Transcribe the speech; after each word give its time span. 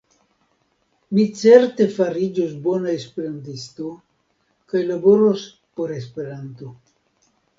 Mi 1.15 1.25
certe 1.41 1.85
fariĝos 1.97 2.55
bona 2.63 2.95
esperantisto 2.99 3.91
kaj 4.73 4.83
laboros 4.87 5.43
por 5.81 5.95
Esperanto. 5.99 6.73